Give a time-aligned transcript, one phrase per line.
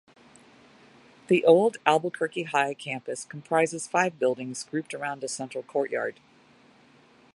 [1.27, 6.19] The Old Albuquerque High campus comprises five buildings grouped around a central courtyard.